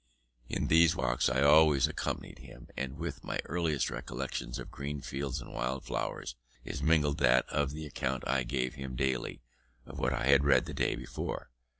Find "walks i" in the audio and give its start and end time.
0.95-1.43